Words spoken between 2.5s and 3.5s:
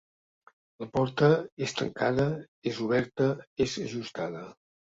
és oberta,